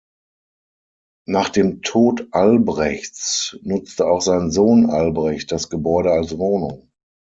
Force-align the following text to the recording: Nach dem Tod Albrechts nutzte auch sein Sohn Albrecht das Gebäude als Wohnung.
Nach 1.27 1.49
dem 1.49 1.83
Tod 1.83 2.27
Albrechts 2.31 3.59
nutzte 3.61 4.07
auch 4.07 4.23
sein 4.23 4.49
Sohn 4.49 4.89
Albrecht 4.89 5.51
das 5.51 5.69
Gebäude 5.69 6.09
als 6.11 6.39
Wohnung. 6.39 6.89